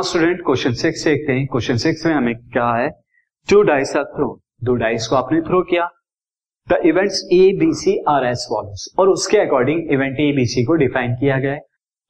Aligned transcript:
Now 0.00 0.08
student 0.08 0.38
question 0.44 0.72
six 0.80 1.02
देखते 1.04 1.32
हैं 1.32 1.46
question 1.46 1.76
six 1.76 2.04
में 2.06 2.12
हमें 2.12 2.34
क्या 2.52 2.68
है? 2.74 2.88
टू 3.48 3.60
डाइस 3.62 3.94
आर 3.96 4.04
थ्रो 4.04 4.28
दो 4.64 4.74
डाइस 4.74 5.06
को 5.06 5.16
आपने 5.16 5.40
थ्रो 5.48 5.60
किया। 5.62 5.88
The 6.68 6.78
events 6.86 7.20
A 7.32 7.40
B 7.60 7.68
C 7.80 7.96
are 8.08 8.24
as 8.26 8.46
follows 8.50 8.86
और 8.98 9.08
उसके 9.08 9.38
according 9.38 9.92
event 9.92 10.20
A 10.20 10.30
B 10.36 10.46
C 10.46 10.64
को 10.64 10.74
डिफाइन 10.84 11.14
किया 11.20 11.38
गया 11.38 11.52
है। 11.52 11.60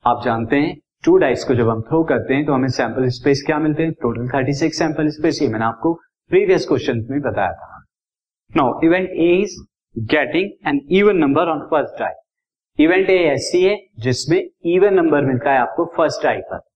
आप 0.04 0.22
जानते 0.24 0.56
हैं 0.56 0.76
टू 1.04 1.16
डाइस 1.16 1.44
को 1.44 1.54
जब 1.54 1.68
हम 1.70 1.80
थ्रो 1.90 2.02
करते 2.12 2.34
हैं 2.34 2.46
तो 2.46 2.52
हमें 2.52 2.68
सैंपल 2.78 3.08
स्पेस 3.18 3.42
क्या 3.46 3.58
मिलते 3.58 3.82
हैं? 3.82 3.92
Total 3.92 4.28
thirty 4.28 4.54
six 4.60 4.78
sample 4.78 5.08
space 5.18 5.42
ये 5.42 5.48
मैंने 5.48 5.64
आपको 5.64 5.94
प्रीवियस 6.30 6.68
क्वेश्चन 6.68 7.04
में 7.10 7.20
बताया 7.20 7.52
था। 7.54 7.84
Now 8.50 8.80
event 8.84 9.10
A 9.10 9.30
is 9.42 9.60
getting 9.96 10.68
an 10.68 10.80
even 11.02 11.24
number 11.26 11.54
on 11.56 11.68
first 11.70 12.00
die 12.00 12.84
event 12.84 13.10
A 13.10 13.22
ऐसी 13.26 13.64
है, 13.64 13.78
जिसमें 13.98 14.42
इवन 14.76 14.94
नंबर 14.94 15.24
मिलता 15.24 15.52
है 15.52 15.58
आपको 15.58 15.92
फ़र्स्ट 15.96 16.22
डाई 16.24 16.40
पर। 16.50 16.68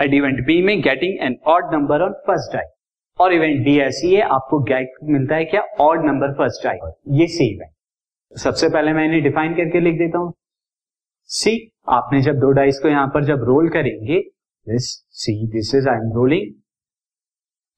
एट 0.00 0.14
इवेंट 0.14 0.44
बी 0.46 0.60
में 0.62 0.80
getting 0.82 1.18
an 1.22 1.36
odd 1.46 1.74
number 1.74 2.02
on 2.02 2.12
first 2.26 2.52
die 2.54 2.64
और 3.18 3.32
इवेंट 3.34 3.64
डी 3.64 3.78
ऐसी 3.80 4.14
है, 4.14 4.22
आपको 4.22 4.58
मिलता 5.12 5.34
है 5.34 5.44
क्या? 5.44 5.60
ऑड 5.80 6.04
नंबर 6.06 6.32
फ़र्स्ट 6.34 6.64
डाई 6.64 6.76
ये 7.20 7.26
सी 7.28 7.52
इवेंट 7.54 8.38
सबसे 8.38 8.68
पहले 8.68 8.92
मैं 8.92 9.04
इन्हें 9.04 9.22
डिफाइन 9.22 9.54
करके 9.54 9.80
लिख 9.80 9.98
देता 9.98 10.18
हूँ। 10.18 10.32
सी, 11.30 11.70
आपने 11.88 12.20
जब 12.22 12.38
दो 12.40 12.50
डाइस 12.52 12.78
को 12.78 12.88
यहाँ 12.88 13.06
पर 13.14 13.24
जब 13.24 13.44
रोल 13.44 13.68
करेंगे 13.68 14.18
this 14.66 14.90
see 15.22 15.34
this 15.52 15.74
is 15.74 15.88
I 15.88 15.96
am 15.96 16.12
rolling 16.14 16.52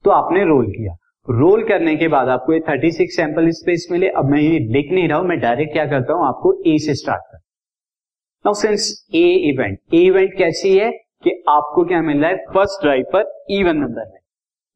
तो 0.04 0.10
आपने 0.10 0.44
रोल 0.44 0.66
किया। 0.68 0.96
रोल 1.28 1.62
करने 1.68 1.94
के 1.96 2.08
बाद 2.08 2.28
आपको 2.28 2.52
ये 2.52 2.60
36 2.60 3.16
सैंपल 3.16 3.50
स्पेस 3.52 3.86
मिले। 3.90 4.08
अब 4.10 4.30
मैं 4.30 4.40
ये 4.40 4.58
लिख 4.72 4.92
नहीं 4.92 5.08
रहा 5.08 5.18
हूँ, 5.18 5.26
मैं 5.28 5.38
डायरेक्ट 5.40 5.72
क्या 5.72 5.84
करता 5.86 6.12
हूँ? 6.12 6.26
आपको 6.26 6.52
ए 6.66 6.78
से 6.78 6.94
स्टार्ट 6.94 7.22
कर 7.22 7.38
now 8.44 8.54
since 8.54 8.88
a 9.14 9.24
event 9.50 9.78
A 9.94 10.00
event 10.00 10.36
कैसी 10.38 10.76
है? 10.78 10.90
आपको 11.48 11.84
क्या 11.84 12.00
मिल 12.02 12.20
रहा 12.20 12.30
है? 12.30 12.36
फ़र्स्ट 12.54 12.82
ड्राइव 12.82 13.04
पर 13.12 13.44
इवन 13.50 13.76
नंबर 13.76 14.06
है 14.06 14.20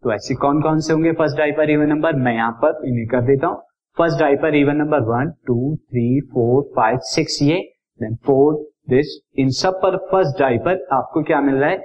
तो 0.05 0.13
ऐसे 0.13 0.35
कौन 0.37 0.61
कौन 0.63 0.81
से 0.81 0.93
होंगे 0.93 1.13
फ़र्स्ट 1.13 1.37
ड्राइव 1.37 1.55
पर 1.57 1.71
इवन 1.71 1.89
नंबर 1.89 2.17
मैं 2.17 2.35
यहाँ 2.35 2.53
पर 2.63 2.85
इन्हें 2.89 3.07
कर 3.09 3.23
देता 3.27 3.47
हूँ। 3.47 3.63
फ़र्स्ट 3.97 4.17
ड्राइव 4.19 4.39
पर 4.43 4.55
even 4.55 4.77
number 4.77 5.01
one 5.05 5.31
two 5.47 5.77
three 5.77 6.21
four 6.33 6.63
five 6.77 6.99
six 7.05 7.39
ये। 7.43 7.61
देन 8.01 8.17
फोर 8.27 8.55
दिस 8.91 9.19
इन 9.39 9.51
सब 9.53 9.81
पर 9.83 9.97
फ़र्स्ट 10.11 10.37
ड्राइव 10.37 10.59
पर 10.65 10.87
आपको 10.95 11.23
क्या 11.23 11.41
मिल 11.41 11.55
रहा 11.55 11.71
है? 11.71 11.79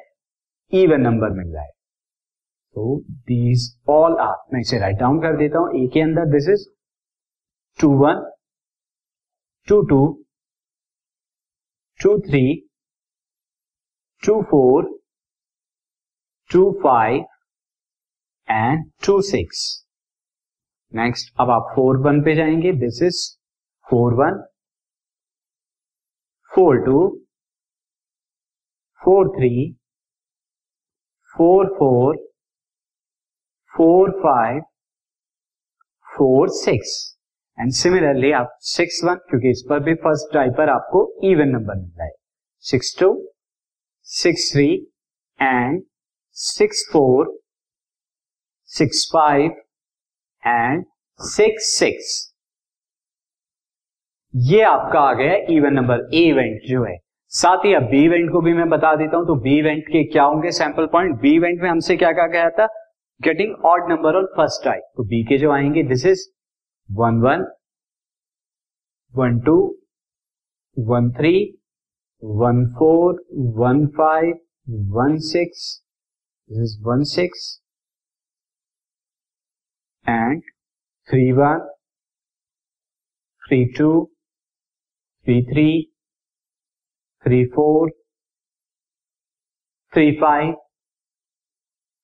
इवन 0.74 1.02
नंबर 1.02 1.30
मिल 1.38 1.54
रहा 1.54 1.64
है। 1.64 1.70
तो 2.76 3.00
दीज 3.30 3.64
ऑल 3.90 4.18
आर 4.22 4.36
मैं 4.54 4.60
इसे 4.62 4.80
राइट 4.80 4.98
डाउन 4.98 5.20
कर 5.22 5.38
देता 5.38 5.60
हूँ। 5.60 5.70
ए 5.76 5.88
के 5.94 6.02
अंदर 6.02 6.26
this 6.32 6.50
is 6.50 6.68
two 7.80 7.90
one 8.00 8.22
two 9.68 9.82
two 9.90 10.02
two 12.00 12.18
three 12.22 12.44
two 14.24 14.42
four 14.50 14.84
two 16.50 16.62
five 16.84 17.24
and 18.48 18.84
two 19.06 19.22
six 19.22 19.62
next 20.94 21.34
अब 21.40 21.50
आप 21.50 21.72
फोर 21.76 21.98
वन 21.98 22.22
पे 22.24 22.36
जाएँगे. 22.36 22.72
This 22.80 23.02
is 23.04 23.20
four 23.88 24.14
one 24.14 24.42
four 26.52 26.78
two 26.86 27.00
four 29.02 29.30
three 29.38 29.72
four 31.34 31.68
four 31.80 32.18
four 33.74 34.12
five 34.24 34.62
four 36.08 36.50
six 36.50 36.94
and 37.60 37.72
similarly 37.74 38.32
आप 38.32 38.58
six 38.68 39.02
one 39.04 39.16
क्योंकि 39.30 39.50
इस 39.52 39.66
पर 39.70 39.80
भी 39.84 39.94
first 40.04 40.32
drive 40.32 40.54
पर 40.58 40.70
आपको 40.70 41.06
इवन 41.24 41.50
नंबर 41.50 41.76
मिल 41.76 41.90
रहा 41.90 42.06
है. 42.06 42.12
Six 42.66 42.96
two 43.00 43.14
six 44.12 44.52
three 44.54 44.66
and 45.40 45.82
six 46.38 46.84
four 46.94 47.28
six 48.70 49.06
five 49.14 49.52
and 50.44 50.84
six 51.20 51.70
six 51.80 52.10
ये 54.34 54.62
आपका 54.62 55.00
आ 55.00 55.14
गया 55.14 55.36
इवेंट 55.50 55.74
नंबर 55.74 56.04
ए 56.14 56.24
इवेंट 56.24 56.60
जो 56.70 56.84
है। 56.84 56.98
साथ 57.32 57.66
ही 57.66 57.74
अब 57.74 57.84
बी 57.84 58.04
इवेंट 58.06 58.32
को 58.32 58.42
भी 58.42 58.54
मैं 58.54 58.68
बता 58.70 58.96
देता 58.96 59.18
हूँ 59.18 59.26
तो 59.28 59.36
बी 59.36 59.58
इवेंट 59.60 59.84
के 59.88 60.04
क्या 60.04 60.24
होंगे 60.24 60.52
सैंपल 60.52 60.86
पॉइंट 60.88 61.16
बी 61.22 61.36
इवेंट 61.36 61.62
में 61.62 61.70
हमसे 61.70 61.98
क्या 61.98 62.12
कहा 62.12 62.28
गया 62.28 62.50
था? 62.50 62.66
Getting 63.22 63.56
odd 63.66 63.90
number 63.92 64.16
on 64.16 64.26
first 64.38 64.64
type 64.66 64.92
तो 64.98 65.04
बी 65.04 65.24
के 65.24 65.38
जो 65.38 65.52
आएँगे 65.52 65.84
this 65.84 66.06
is 66.06 66.28
one 66.90 67.22
one 67.22 67.48
one 69.14 69.40
two 69.40 69.58
one 70.78 71.12
three 71.12 71.34
one 72.24 72.66
four 72.72 73.24
one 73.58 73.86
five 73.98 74.40
one 74.96 75.18
six 75.28 75.64
is 76.50 76.78
one 76.84 77.04
six 77.12 77.46
and 80.06 80.42
three 81.10 81.32
one 81.32 81.68
three 83.42 83.64
two 83.78 83.90
three 85.26 85.42
three 85.44 85.66
three 87.26 87.44
four 87.56 87.90
three 89.94 90.12
five 90.22 90.54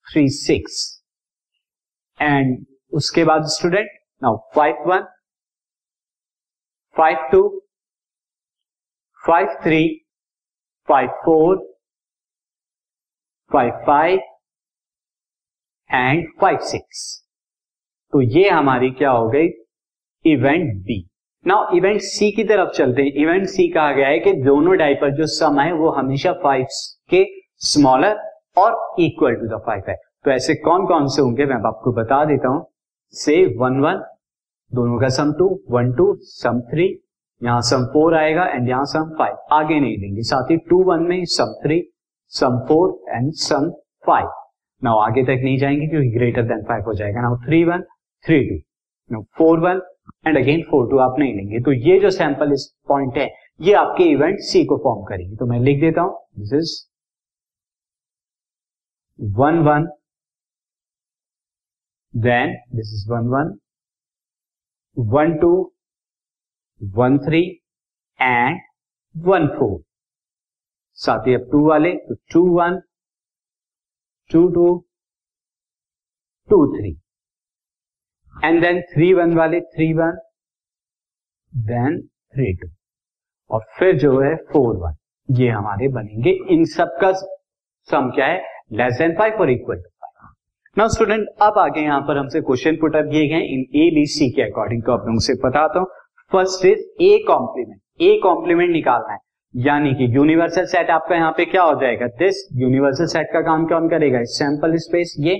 three 0.08 0.28
six 0.30 0.82
and 2.20 2.58
उसके 2.94 3.24
बाद 3.24 3.46
student 3.52 4.00
now 4.22 4.38
five 4.56 4.84
one 4.88 5.06
five 6.96 7.30
two 7.32 7.48
five 9.20 9.58
three 9.64 9.84
five 10.88 11.10
four 11.26 11.58
five 13.52 13.72
five 13.88 14.20
and 15.90 16.28
five 16.42 16.58
six 16.64 17.06
तो 18.14 18.22
ये 18.22 18.50
हमारी 18.50 18.90
क्या 18.90 19.12
हो 19.12 19.28
गई? 19.30 19.48
Event 20.26 20.74
B 20.84 21.00
now 21.46 21.76
event 21.76 22.02
C 22.02 22.32
की 22.32 22.44
तरफ़ 22.44 22.70
चलते 22.70 23.02
हैं। 23.02 23.12
इवेंट 23.14 23.46
सी 23.48 23.68
कहा 23.72 23.92
गया 23.92 24.08
है 24.08 24.20
कि 24.20 24.34
दोनों 24.34 24.78
डाइपर 24.78 25.12
जो 25.16 25.26
सम 25.26 25.60
है, 25.60 25.72
वो 25.74 25.90
हमेशा 25.90 26.34
फाइव 26.34 26.66
के 27.10 27.24
स्मॉलर 27.66 28.20
और 28.58 28.96
इक्वल 29.00 29.36
टू 29.36 29.48
द 29.48 29.62
फाइव 29.66 29.84
है। 29.90 29.96
तो 30.26 30.32
ऐसे 30.32 30.56
कौन 30.56 30.86
कौन 30.88 31.08
से 31.08 31.22
होंगे? 31.22 31.46
मैं 31.46 31.56
आपको 31.68 31.92
बता 31.94 32.24
देता 32.26 32.48
हूँ। 32.48 32.66
से 33.14 33.36
वन 33.58 33.80
वन 33.80 34.04
दोनों 34.72 35.00
का 35.00 35.10
sum 35.10 35.34
two 35.34 35.48
one 35.70 35.92
two 35.94 36.16
sum 36.22 36.60
three 36.62 36.88
यहाँ 37.42 37.62
सम 37.62 37.84
फोर 37.94 38.16
आएगा 38.16 38.46
एंड 38.46 38.70
यहाँ 38.70 38.86
सम 38.86 39.10
फाइव 39.18 39.54
आगे 39.54 39.80
नहीं 39.80 39.98
देंगे। 39.98 40.22
साथ 40.24 40.52
ही 40.52 40.58
टू 40.70 40.84
वन 40.84 41.04
में 41.08 41.24
sum 41.32 41.54
three 41.64 41.82
sum 42.34 42.58
four 42.68 42.90
and 43.10 43.32
sum 43.42 43.70
five 44.08 44.30
now 44.82 44.98
आगे 45.00 45.24
तक 45.24 45.42
नहीं 45.44 45.58
जाएँगे 45.58 45.88
क्योंकि 45.88 46.10
ग्रेटर 46.10 46.44
देन 46.48 46.64
फाइव 46.64 46.84
हो 46.88 46.94
जाएगा। 46.94 47.22
Now 47.22 47.38
three 47.46 47.64
one 47.64 47.84
three 48.26 48.40
two 48.50 48.56
now 49.10 49.24
four 49.38 49.60
one 49.60 49.82
and 50.28 50.38
again 50.38 50.62
four 50.72 50.90
two 50.92 50.98
आप 51.00 51.20
नहीं 51.20 51.36
लेंगे। 51.36 51.60
तो 51.60 51.72
ये 51.72 52.00
जो 52.00 52.12
सैंपल 52.12 52.54
इस 52.54 52.68
पॉइंट 52.88 53.18
है, 53.18 53.30
ये 53.62 53.74
आपके 53.74 54.04
इवेंट 54.12 54.40
सी 54.42 54.66
को 54.66 54.78
फॉर्म 54.84 55.04
करेंगे। 55.06 55.36
तो 55.36 55.46
मैं 55.46 55.60
लिख 55.60 55.80
देता 55.82 56.02
हूँ। 56.02 56.18
This 56.40 56.54
is 56.54 56.76
one 59.20 59.60
one 59.64 59.88
then 62.14 62.54
this 62.76 62.94
is 62.94 63.10
one 63.12 63.28
one 63.30 63.58
one 64.98 65.38
two 65.40 65.50
one 66.82 67.18
three 67.18 67.42
and 68.20 68.60
one 69.16 69.48
four 69.50 69.80
साथ 70.98 71.28
ही 71.28 71.34
अब 71.34 71.50
टू 71.52 71.68
वाले 71.70 71.94
तो 72.00 72.16
two 72.34 72.46
one 72.52 72.80
two 74.30 74.48
two 74.50 74.68
two 76.50 76.66
three 76.74 76.92
and 78.36 78.62
then 78.62 78.82
three 78.94 79.14
one 79.14 79.34
वाले 79.38 79.60
three 79.68 79.92
one 79.94 80.18
then 81.54 82.00
three 82.02 82.54
two 82.56 82.70
और 83.50 83.66
फिर 83.78 83.98
जो 83.98 84.20
है 84.22 84.36
फोर 84.52 84.76
वन 84.78 84.96
ये 85.30 85.50
हमारे 85.50 85.88
बनेंगे 85.90 86.32
इन 86.50 86.66
सब 86.68 86.98
का 87.02 87.12
सम 87.88 88.10
क्या 88.10 88.26
है? 88.26 88.42
लेस 88.74 88.98
देन 88.98 89.16
फाइव 89.18 89.40
और 89.42 89.50
equal 89.50 89.76
to 89.76 89.90
five 89.90 90.34
now 90.78 90.88
student 90.90 91.28
अब 91.42 91.58
आगे 91.60 91.82
यहाँ 91.82 92.02
पर 92.02 92.18
हमसे 92.18 92.42
क्वेश्चन 92.42 92.76
पुट 92.76 92.96
अप 92.96 93.06
किए 93.12 93.28
गए 93.28 93.46
इन 93.54 93.62
ए 93.76 93.90
बी 93.96 94.06
सी 94.14 94.30
के 94.32 94.42
अकॉर्डिंग 94.42 94.82
तो 94.84 94.92
आप 94.92 95.06
लोगों 95.08 95.20
से 95.28 95.34
बताता 95.46 95.80
हूँ 95.80 95.88
first 96.32 96.66
is 96.66 97.04
a 97.04 97.18
complement 97.28 97.80
a 98.02 98.20
complement 98.24 98.72
निकालना 98.72 99.14
है। 99.14 99.20
यानी 99.56 99.94
कि 99.96 100.06
यूनिवर्सल 100.16 100.66
सेट 100.66 100.90
आपका 100.90 101.16
यहाँ 101.16 101.32
पे 101.38 101.46
क्या 101.46 101.64
हो 101.64 101.80
जाएगा? 101.82 102.08
दिस 102.08 102.48
यूनिवर्सल 102.54 103.06
सेट 103.06 103.28
का 103.34 103.42
काम 103.42 103.66
कौन 103.66 103.88
करेगा? 103.90 104.24
सैंपल 104.24 104.76
स्पेस 104.78 105.16
ये। 105.20 105.36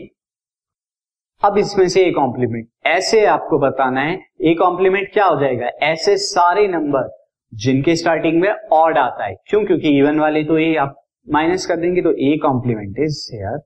अब 1.42 1.58
इसमें 1.58 1.88
से 1.88 2.06
ए 2.06 2.12
कॉम्प्लीमेंट। 2.12 2.68
ऐसे 2.88 3.26
आपको 3.26 3.60
बताना 3.60 4.02
है, 4.02 4.16
ए 4.42 4.54
कॉम्प्लीमेंट 4.60 5.12
क्या 5.14 5.26
हो 5.26 5.40
जाएगा? 5.42 5.68
ऐसे 5.84 6.16
सारे 6.18 6.68
नंबर 6.68 7.10
जिनके 7.54 7.96
स्टार्टिंग 7.96 8.40
में 8.42 8.50
ऑड 8.74 8.98
आता 8.98 9.26
है। 9.26 9.36
क्यों? 9.48 9.64
क्योंकि 9.66 9.98
इवन 10.00 10.20
वाले 10.20 10.44
तो 10.44 10.58
ए 10.58 10.74
आप 10.76 10.96
माइनस 11.28 11.66
कर 11.66 11.76
देंगे 11.76 12.02
तो 12.02 12.12
ए 12.24 12.38
कॉम्प्लीमेंट 12.44 13.00
इज़ 13.00 13.20
हेयर 13.34 13.60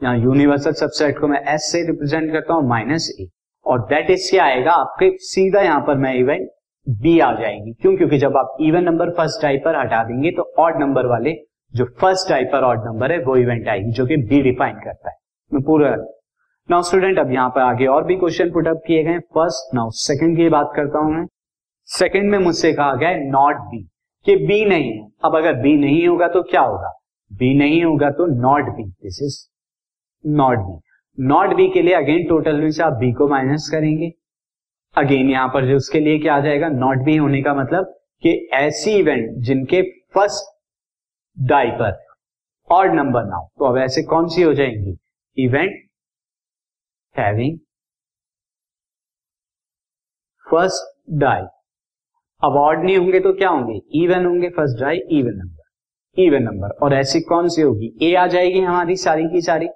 यहाँ 0.00 0.16
यूनिवर्सल 0.18 0.72
सबसेट 0.72 1.18
को 1.18 1.28
मैं 1.28 1.40
एस 1.54 1.70
से 1.72 1.86
रिप्रेजेंट 1.86 2.32
करता 2.32 2.54
हूँ 2.54 2.68
माइनस 2.68 3.08
ए 3.20 3.28
और 3.66 3.80
दैट 3.88 4.10
इज़ 4.10 4.30
क्या 4.30 4.44
आएगा? 4.44 4.72
आपके 4.72 5.10
सीधा 5.20 5.60
यहाँ 5.60 5.80
पर 5.86 5.96
मैं 5.96 6.14
इवेंट 6.14 6.48
बी 6.86 7.18
आ 7.20 7.32
जाएगी। 7.32 7.72
क्यों? 7.72 7.96
क्योंकि 7.96 8.18
जब 8.18 8.36
आप 8.36 8.56
इवन 8.60 8.84
नंबर 8.84 9.10
फ़र्स्ट 9.10 9.42
टाइप 9.42 9.62
पर 9.64 9.76
हटा 9.76 10.02
देंगे 10.04 10.30
तो 10.30 10.52
ऑड 10.58 10.80
नंबर 10.80 11.06
वाले 11.06 11.34
जो 11.74 11.84
फ़र्स्ट 12.00 12.28
टाइप 12.28 12.48
पर 12.52 12.64
ऑड 12.64 12.86
नंबर 12.86 13.12
है, 13.12 13.18
वो 13.18 13.36
इवेंट 13.36 13.68
आएगी, 13.68 13.92
जो 13.92 14.06
कि 14.06 14.16
बी 14.18 14.40
डिफाइन 14.42 14.74
करता 14.76 15.10
है। 15.10 15.16
मैं 15.52 15.62
पूरा 15.62 15.94
नाउ 16.68 16.82
स्टूडेंट 16.82 17.18
अब 17.18 17.30
यहाँ 17.32 17.48
पर 17.50 17.60
आगे 17.60 17.86
और 17.86 18.04
भी 18.04 18.16
क्वेश्चन 18.16 18.50
पुटअप 18.52 18.82
किए 18.86 19.02
गए 19.04 19.18
फ़र्स्ट 19.34 19.74
नाउ 19.74 19.90
सेकंड 19.92 20.36
की 20.36 20.48
बात 20.48 20.72
करता 20.76 20.98
हूँ 20.98 21.14
मैं। 21.14 21.26
सेकंड 21.88 22.30
में 22.30 22.38
मुझसे 22.38 22.72
कहा 22.72 22.94
गया 22.94 23.10
नॉट 23.30 23.56
बी 23.70 23.82
कि 24.26 24.36
बी 24.46 24.64
नहीं 24.64 24.92
है। 24.92 25.06
अब 25.24 25.36
अगर 25.36 25.54
बी 25.54 25.74
नहीं 25.76 26.06
होगा 26.08 26.28
तो 26.28 26.42
क्या 26.42 26.60
होगा? 26.60 26.92
बी 27.30 27.54
नहीं 27.58 27.82
होगा 27.84 28.10
तो 28.10 28.26
not 28.40 28.68
B 28.76 28.84
this 28.84 29.18
is 29.22 29.38
not 30.24 30.58
B 30.58 30.78
not 31.18 31.54
B 31.56 31.68
के 31.68 31.82
लिए 31.82 31.94
अगेन 31.94 32.26
टोटल 32.28 32.60
में 32.60 32.70
से 32.70 32.82
आप 32.82 32.92
बी 32.92 33.12
को 33.12 33.28
माइनस 33.28 33.68
करेंगे। 33.72 34.10
अगेन 34.94 35.30
यहाँ 35.30 35.48
पर 35.48 35.66
जो 35.66 35.76
उसके 35.76 36.00
लिए 36.00 36.18
क्या 36.18 36.34
आ 36.34 36.40
जाएगा, 36.40 36.68
नॉट 36.68 37.04
बी 37.04 37.16
होने 37.16 37.42
का 37.42 37.54
मतलब 37.54 37.94
कि 38.22 38.30
ऐसी 38.54 38.92
इवेंट 38.92 39.30
जिनके 39.38 39.82
फ़र्स्ट 40.14 40.50
डाई 41.36 41.70
पर 41.70 41.98
और 42.70 42.92
नंबर 42.92 43.24
ना 43.24 43.36
हो 43.36 43.48
तो 43.58 43.64
अब 43.64 43.78
ऐसे 43.78 44.02
कौन 44.02 44.28
सी 44.28 44.42
हो 44.42 44.52
जाएँगी? 44.54 44.96
इवेंट 45.36 45.80
हैविंग 47.16 47.58
फ़र्स्ट 50.46 51.14
डाई 51.18 51.42
अब 52.42 52.84
नहीं 52.84 52.96
होंगे 52.96 53.20
तो 53.20 53.32
क्या 53.32 53.48
होंगे? 53.48 53.80
इवन 53.94 54.24
होंगे 54.26 54.48
first 54.50 54.80
die 54.80 54.98
even 55.10 55.34
number 55.34 56.22
even 56.22 56.42
number 56.42 56.70
और 56.82 56.94
ऐसी 56.94 57.20
कौन 57.20 57.48
सी 57.48 57.62
होगी? 57.62 57.92
ए 58.02 58.14
आ 58.14 58.26
जाएगी 58.26 58.60
हमारी 58.60 58.96
सारी 58.96 59.28
की 59.28 59.40
सारी। 59.42 59.68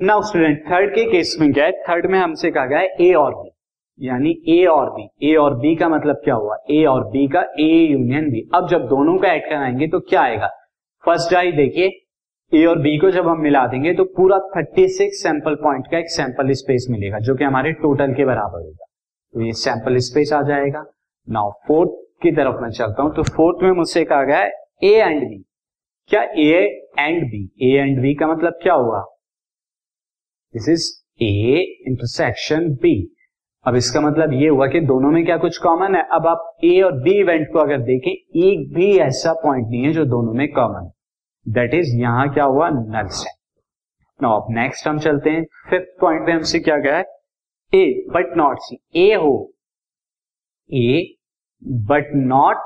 नाउ 0.00 0.22
स्टूडेंट 0.22 0.58
थर्ड 0.66 0.90
के 0.94 1.04
केस 1.04 1.36
में 1.40 1.52
क्या 1.52 1.64
है। 1.64 1.72
थर्ड 1.82 2.06
में 2.06 2.18
हमसे 2.18 2.50
कहा 2.50 2.64
गया 2.66 2.78
है 2.78 2.88
ए 3.00 3.12
और 3.14 3.34
बी 3.34 4.06
यानी 4.06 4.30
ए 4.48 4.64
और 4.66 4.90
बी 4.90 5.30
ए 5.30 5.34
और 5.34 5.54
बी 5.54 5.74
का 5.76 5.88
मतलब 5.88 6.20
क्या 6.24 6.34
हुआ? 6.34 6.56
ए 6.70 6.84
और 6.84 7.04
बी 7.04 7.26
का 7.28 7.40
ए 7.60 7.68
यूनियन 7.92 8.28
बी 8.30 8.42
अब 8.54 8.68
जब 8.68 8.86
दोनों 8.88 9.16
का 9.18 9.28
ऐड 9.28 9.48
कराएँगे 9.50 9.88
तो 9.88 10.00
क्या 10.00 10.22
आएगा? 10.22 10.48
फ़र्स्ट 11.04 11.34
आई 11.34 11.52
देखिए। 11.52 11.88
ए 12.52 12.64
और 12.66 12.78
बी 12.78 12.96
को 12.98 13.10
जब 13.10 13.28
हम 13.28 13.40
मिला 13.40 13.66
देंगे 13.66 13.94
तो 13.94 14.04
पूरा 14.16 14.38
36 14.56 15.16
सैंपल 15.22 15.54
पॉइंट 15.54 15.86
का 15.90 15.98
एक 15.98 16.10
सैंपल 16.10 16.52
स्पेस 16.52 16.86
मिलेगा, 16.90 17.18
जो 17.18 17.34
कि 17.34 17.44
हमारे 17.44 17.72
टोटल 17.72 18.14
के 18.14 18.24
बराबर 18.24 18.64
होगा। 18.64 18.86
तो 19.34 19.40
ये 19.40 19.52
सैंपल 19.54 19.96
स्पेस 20.02 20.32
आ 20.32 20.42
जाएगा। 20.42 20.84
नाउ 21.28 21.50
फोर्थ 21.68 22.22
की 22.22 22.32
तरफ़ 22.32 22.62
मैं 22.62 22.70
चलता 22.70 23.02
हूँ। 23.02 23.14
तो 23.14 23.22
फोर्थ 23.22 23.64
में 23.64 23.72
मुझसे 23.72 24.04
कहा 24.04 24.22
गया 24.22 24.38
है 24.38 24.52
ए 24.84 24.94
एंड 25.00 25.22
बी 25.22 25.44
क्या 26.10 26.22
A 26.22 26.52
and 26.98 27.22
B 27.24 27.44
A 27.62 27.76
and 27.76 28.00
B 28.02 28.14
का 28.14 28.26
मतलब 28.26 28.58
क्या 28.62 28.74
हुआ? 28.74 29.04
This 30.56 30.68
is 30.68 30.84
A 31.22 31.60
intersection 31.88 32.68
B 32.82 32.94
अब 33.66 33.76
इसका 33.76 34.00
मतलब 34.00 34.32
ये 34.32 34.48
हुआ 34.48 34.66
कि 34.66 34.80
दोनों 34.80 35.10
में 35.10 35.24
क्या 35.24 35.36
कुछ 35.36 35.56
कॉमन 35.58 35.94
है? 35.94 36.02
अब 36.12 36.26
आप 36.26 36.58
ए 36.64 36.80
और 36.80 36.92
बी 37.02 37.18
इवेंट 37.20 37.46
को 37.52 37.58
अगर 37.58 37.78
देखें, 37.78 38.10
एक 38.10 38.72
भी 38.74 38.90
ऐसा 38.98 39.32
पॉइंट 39.34 39.66
नहीं 39.68 39.82
है 39.84 39.92
जो 39.92 40.04
दोनों 40.04 40.32
में 40.32 40.46
कॉमन 40.52 40.90
दैट 41.46 41.74
इज़ 41.74 41.94
यहाँ 41.96 42.28
क्या 42.34 42.44
हुआ? 42.44 42.68
नल 42.70 43.08
से 43.08 43.30
नाउ 44.20 44.40
अब 44.40 44.46
नेक्स्ट 44.50 44.86
हम 44.88 44.98
चलते 44.98 45.30
हैं। 45.30 45.44
फिफ्थ 45.70 46.00
पॉइंट 46.00 46.26
में 46.26 46.32
हमसे 46.34 46.58
क्या 46.58 46.76
गया 46.76 46.96
है? 46.96 47.04
ए 47.72 48.06
बट 48.10 48.36
नॉट 48.36 48.58
सी 48.60 48.78
ए 48.96 49.14
हो। 49.14 49.34
ए 50.70 51.16
बट 51.88 52.10
नॉट 52.14 52.62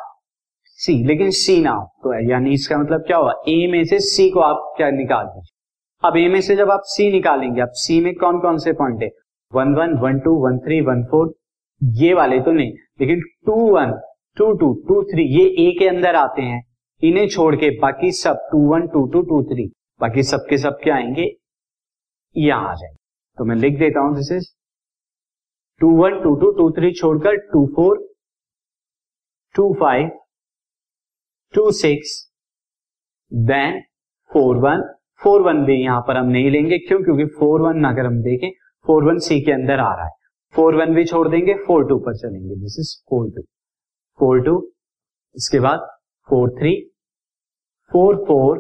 सी 0.65 1.03
लेकिन 1.07 1.31
सी 1.31 1.61
ना 1.63 1.71
हो। 1.71 1.85
तो 2.03 2.15
यानी 2.31 2.53
इसका 2.53 2.79
मतलब 2.79 3.05
क्या 3.07 3.17
हुआ? 3.17 3.33
ए 3.49 3.67
में 3.73 3.85
से 3.85 3.99
सी 4.01 4.31
को 4.31 4.41
आप 4.41 4.75
क्या 4.77 4.91
निकाल 4.91 5.27
दीजिए? 5.27 5.50
अब 6.03 6.17
ए 6.17 6.27
में 6.29 6.41
से 6.41 6.55
जब 6.57 6.71
आप 6.71 6.83
सी 6.85 7.11
निकालेंगे, 7.13 7.61
अब 7.61 7.71
सी 7.75 8.01
में 8.01 8.15
कौन 8.15 8.39
कौन 8.41 8.59
से 8.59 8.73
पॉइंट 8.73 9.03
है? 9.03 9.09
One 9.53 9.75
one 9.75 9.93
one 10.01 10.19
two 10.21 10.35
one 10.45 10.59
three 10.59 10.81
one 10.81 11.03
four 11.11 11.33
ये 11.81 12.13
वाले 12.15 12.41
तो 12.41 12.53
नहीं, 12.53 12.73
लेकिन 13.01 13.21
two 13.47 13.55
one 13.75 13.93
two 14.37 14.53
two 14.59 14.73
two 14.89 15.03
three 15.03 15.25
ये 15.29 15.45
ए 15.61 15.71
के 15.79 15.89
अंदर 15.89 16.15
आते 16.15 16.43
हैं। 16.43 16.63
इन्हें 17.03 17.27
छोड़ 17.29 17.55
के 17.57 17.71
बाकी 17.81 18.13
सब 18.13 18.49
two 18.53 18.59
one 18.69 18.87
two 18.87 19.07
two 19.13 19.23
two 19.23 19.43
three 19.45 19.67
बाकी 20.01 20.23
सबके 20.23 20.59
सब 20.59 20.79
क्या 20.83 20.95
आएँगे? 20.95 21.29
यहाँ 22.37 22.71
आ 22.71 22.75
जाएँगे। 22.75 22.97
तो 23.39 23.45
मैं 23.45 23.57
लिख 23.57 23.79
देता 23.79 24.01
हूँ 24.01 24.15
this 24.17 24.33
is 24.33 24.49
two 25.81 25.91
one 25.97 26.21
two 26.23 26.35
two 26.37 26.51
two 26.53 26.71
three 26.71 26.93
छोड़कर 26.93 27.37
two 27.53 27.67
four 27.77 27.99
two 29.55 29.73
five 29.81 30.11
two 31.55 31.71
six 31.73 32.17
then 33.33 33.81
four 34.31 34.57
one 34.59 34.83
four 35.21 35.43
one 35.43 35.65
भी 35.65 35.75
यहाँ 35.75 36.01
पर 36.01 36.17
हम 36.17 36.27
नहीं 36.27 36.51
लेंगे। 36.51 36.79
क्यों? 36.79 37.03
क्योंकि 37.05 37.25
फोर 37.39 37.61
वन 37.61 37.85
अगर 37.85 38.07
हम 38.07 38.21
देखें, 38.23 38.51
फोर 38.87 39.05
वन 39.05 39.19
सी 39.19 39.41
के 39.41 39.53
अंदर 39.53 39.81
आ 39.81 39.95
रहा 39.95 40.05
है। 40.05 40.13
फोर 40.55 40.77
वन 40.77 40.95
भी 40.95 41.05
छोड़ 41.05 41.29
देंगे, 41.29 41.55
फोर 41.67 41.89
टू 41.89 41.99
पर 41.99 42.17
चलेंगे। 42.17 42.55
This 42.57 42.77
is 42.81 42.95
four 43.11 43.31
two 43.31 43.43
four 44.21 44.41
two, 44.45 44.55
इसके 45.37 45.61
बाद 45.61 45.87
four 46.29 46.51
three, 46.51 46.75
four 47.91 48.17
four 48.27 48.59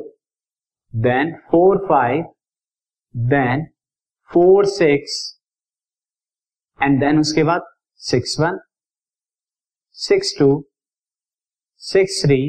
then 0.94 1.32
four 1.50 1.78
five 1.88 2.24
then 3.14 3.64
four 4.30 4.64
six 4.66 5.16
and 6.80 6.98
then 7.00 7.18
उसके 7.18 7.44
बाद 7.44 7.62
six 8.00 8.36
one, 8.40 8.58
six 9.96 10.34
two, 10.38 10.48
six 11.82 12.22
three, 12.24 12.40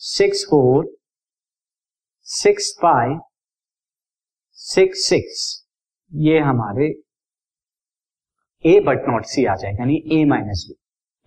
six 0.00 0.44
four 0.44 0.86
six 2.30 2.66
five, 2.78 3.18
six 4.58 5.04
six, 5.08 5.44
ये 6.12 6.38
हमारे 6.38 6.86
A 8.64 8.80
but 8.80 9.08
not 9.08 9.24
C 9.24 9.44
आ 9.44 9.54
जाएगा, 9.54 9.78
यानी 9.80 10.02
A 10.12 10.24
minus 10.24 10.64
B 10.68 10.74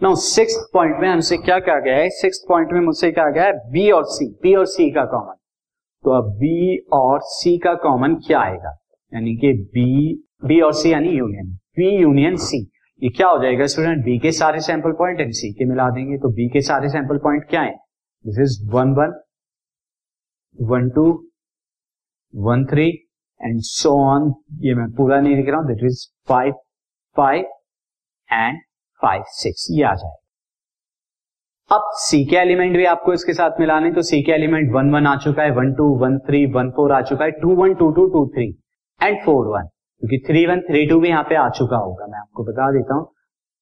now 0.01 0.15
six 0.15 0.57
point 0.73 0.99
में 1.01 1.07
हमसे 1.09 1.37
क्या 1.37 1.57
कहा 1.59 1.79
गया 1.79 1.95
है? 1.95 2.09
सिक्स 2.11 2.43
पॉइंट 2.49 2.73
में 2.73 2.79
मुझसे 2.81 3.11
कहा 3.11 3.29
गया 3.29 3.43
है 3.43 3.71
बी 3.71 3.89
और 3.91 4.03
सी 4.07 4.27
बी 4.43 4.53
और 4.55 4.65
सी 4.65 4.89
का 4.91 5.05
कॉमन 5.05 5.35
तो 6.03 6.11
अब 6.17 6.29
बी 6.35 6.77
और 6.93 7.19
सी 7.23 7.57
का 7.57 7.73
कॉमन 7.83 8.15
क्या 8.27 8.39
आएगा? 8.39 8.75
यानी 9.11 9.35
कि 9.37 9.53
बी 9.73 10.13
बी 10.45 10.59
और 10.61 10.73
सी 10.73 10.91
यानी 10.93 11.09
यूनियन 11.09 11.51
बी 11.77 11.89
यूनियन 11.95 12.35
सी 12.45 12.61
ये 13.01 13.09
क्या 13.09 13.27
हो 13.27 13.41
जाएगा 13.43 13.65
स्टूडेंट 13.67 14.05
बी 14.05 14.17
के 14.19 14.31
सारे 14.31 14.59
सैंपल 14.61 14.91
पॉइंट 14.93 15.19
एंड 15.21 15.33
सी 15.33 15.51
के 15.53 15.65
मिला 15.65 15.89
देंगे। 15.89 16.17
तो 16.17 16.33
बी 16.33 16.47
के 16.49 16.61
सारे 16.61 16.89
सैंपल 16.89 17.17
पॉइंट 17.23 17.49
क्या 17.49 17.61
है? 17.61 17.75
This 18.25 18.39
is 18.39 18.59
one 18.71 18.95
one 18.95 19.19
one 20.59 20.89
two, 20.89 21.03
one 22.33 22.65
three 22.65 22.87
and 23.41 23.59
so 23.63 23.91
on 24.05 24.33
ये 24.61 24.73
मैं 24.75 24.89
पूरा 24.95 25.19
नहीं 25.21 25.35
लिख 25.35 25.49
रहा 25.49 25.59
हूँ। 25.59 25.67
That 25.67 25.83
is 25.85 26.05
five 26.29 26.53
five 27.15 27.45
and 28.29 28.59
five 29.01 29.23
six 29.33 29.67
ये 29.71 29.83
आ 29.83 29.93
जाएगा। 29.93 30.17
अब 31.71 31.91
सी 31.97 32.23
के 32.25 32.35
एलिमेंट 32.35 32.75
भी 32.77 32.85
आपको 32.85 33.13
इसके 33.13 33.33
साथ 33.33 33.59
मिलाने 33.59 33.91
तो 33.91 34.01
सी 34.03 34.21
के 34.23 34.31
एलिमेंट 34.31 34.71
वन 34.73 34.89
वन 34.91 35.07
आ 35.07 35.15
चुका 35.17 35.43
है। 35.43 35.51
One 35.55 35.73
two 35.75 35.83
one 35.99 36.17
three 36.27 36.45
one 36.53 36.69
four 36.71 36.91
आ 36.91 37.01
चुका 37.01 37.25
है। 37.25 37.31
Two 37.41 37.55
one 37.55 37.73
two 37.75 37.91
two 37.91 38.05
two 38.13 38.25
three 38.33 38.47
and 39.01 39.17
four 39.25 39.47
one 39.47 39.67
क्योंकि 40.01 40.17
थ्री 40.27 40.45
वन 40.47 40.61
थ्री 40.61 40.85
टू 40.87 40.99
भी 40.99 41.09
यहाँ 41.09 41.23
पे 41.23 41.35
आ 41.35 41.47
चुका 41.51 41.77
होगा। 41.77 42.07
मैं 42.07 42.19
आपको 42.19 42.43
बता 42.43 42.71
देता 42.71 42.95
हूँ। 42.95 43.11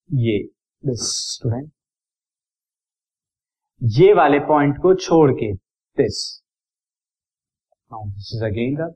ये 0.10 0.38
स्टूडेंट 0.84 1.70
ये 3.82 4.14
वाले 4.14 4.40
पॉइंट 4.46 4.78
को 4.82 4.94
छोड़ 4.98 5.32
के 5.34 5.54
this 5.98 6.18
this 7.92 8.32
is 8.36 8.44
again 8.46 8.76
the 8.76 8.94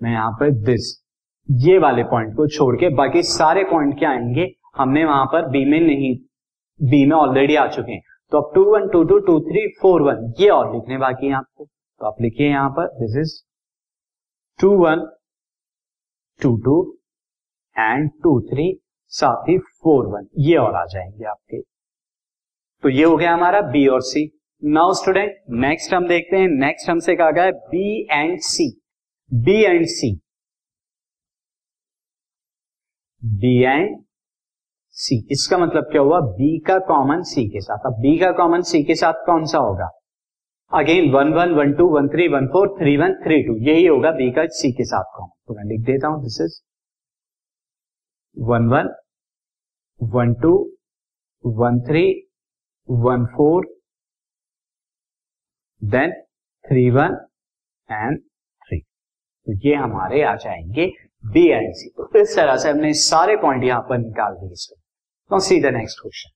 मैं 0.00 0.10
यहाँ 0.10 0.30
पर 0.40 0.50
दिस 0.66 0.92
ये 1.48 1.78
वाले 1.78 2.02
पॉइंट 2.04 2.34
को 2.36 2.46
छोड़ 2.48 2.74
के 2.76 2.88
बाकी 2.94 3.22
सारे 3.22 3.62
पॉइंट 3.64 3.98
क्या 3.98 4.10
आएँगे, 4.10 4.46
हमने 4.76 5.04
वहाँ 5.04 5.24
पर 5.26 5.48
बी 5.50 5.64
में 5.64 5.80
नहीं 5.80 6.14
बी 6.80 7.04
में 7.06 7.16
ऑलरेडी 7.16 7.56
आ 7.56 7.66
चुके 7.68 7.92
हैं। 7.92 8.00
तो 8.32 8.40
अब 8.40 8.52
two 8.54 8.64
one 8.64 8.88
two 8.88 9.02
two 9.04 9.18
two 9.18 9.38
three 9.40 9.66
four 9.82 10.02
one 10.02 10.32
ये 10.40 10.48
और 10.48 10.72
लिखने 10.74 10.98
बाकी 10.98 11.26
है 11.26 11.32
आपको। 11.32 11.64
तो 11.64 12.06
आप 12.06 12.16
लिखिए 12.20 12.48
यहाँ 12.48 12.70
पर 12.70 12.86
this 12.98 13.16
is 13.16 13.34
two 14.58 14.70
one 14.78 15.06
two 16.40 16.56
two 16.64 16.80
and 17.76 18.10
two 18.22 18.40
three 18.50 18.72
साथ 19.12 19.48
ही 19.48 19.58
फोर 19.58 20.06
वन 20.06 20.26
ये 20.38 20.56
और 20.56 20.74
आ 20.74 20.84
जाएँगे 20.84 21.24
आपके। 21.24 21.60
तो 22.82 22.88
ये 22.88 23.04
हो 23.04 23.16
गया 23.16 23.34
हमारा 23.34 23.60
बी 23.70 23.86
और 23.86 24.02
सी 24.02 24.26
नाउ 24.62 24.92
स्टूडेंट 24.92 25.34
नेक्स्ट 25.54 25.92
हम 25.94 26.06
देखते 26.08 26.36
हैं 26.36 26.46
नेक्स्ट 26.50 26.88
हमसे 26.90 27.14
कहा 27.16 27.30
गया 27.30 27.44
है 27.44 27.52
B 27.52 28.06
and 28.12 28.38
C 28.42 28.68
B 29.30 29.54
and 29.64 29.84
C 29.86 30.10
B 33.22 33.52
and 33.62 33.96
C 34.96 35.18
इसका 35.30 35.58
मतलब 35.58 35.88
क्या 35.92 36.02
हुआ? 36.02 36.20
बी 36.20 36.58
का 36.58 36.78
कॉमन 36.88 37.22
सी 37.22 37.48
के 37.48 37.60
साथ। 37.60 37.86
अब 37.86 38.00
बी 38.00 38.16
का 38.18 38.30
कॉमन 38.32 38.62
सी 38.62 38.82
के 38.84 38.94
साथ 38.94 39.24
कौन 39.26 39.44
सा 39.44 39.58
होगा? 39.58 39.88
Again 40.72 41.10
one 41.12 41.32
one 41.34 41.54
one 41.54 41.72
two 41.74 41.88
one 41.88 42.08
three 42.08 42.28
one 42.28 42.46
four 42.46 42.74
three 42.80 42.96
one 42.96 43.14
three 43.24 43.42
two 43.42 43.56
यही 43.66 43.86
होगा 43.86 44.10
बी 44.12 44.30
का 44.30 44.46
सी 44.54 44.72
के 44.72 44.84
साथ 44.84 45.16
कॉमन 45.16 45.30
तो 45.46 45.54
मैं 45.54 45.64
लिख 45.64 45.86
देता 45.86 46.08
हूँ 46.08 46.22
this 46.22 46.40
is 46.40 46.60
one 48.36 48.68
one 48.68 48.92
one 50.00 50.34
two 50.42 50.58
one 51.44 51.80
three 51.88 52.06
one 52.88 53.26
four 53.26 53.75
then 55.82 56.12
three 56.64 56.88
one 56.90 57.16
and 57.88 58.18
three 58.18 58.78
तो 58.78 59.58
ये 59.68 59.74
हमारे 59.74 60.22
आ 60.22 60.34
जाएँगे 60.36 60.86
बी 61.24 61.46
एंड 61.48 61.72
सी 61.74 61.88
तो 61.98 62.18
इस 62.20 62.36
तरह 62.36 62.56
से 62.56 62.70
हमने 62.70 62.92
सारे 63.00 63.36
पॉइंट 63.36 63.64
यहाँ 63.64 63.82
पर 63.82 63.98
निकाल 63.98 64.34
दिए 64.34 64.52
इसको 64.52 65.40
see 65.40 65.60
the 65.60 65.74
next 65.74 66.00
question 66.00 66.35